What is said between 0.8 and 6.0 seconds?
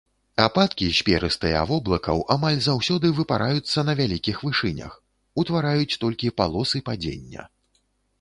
з перыстыя воблакаў амаль заўсёды выпараюцца на вялікіх вышынях, утвараюць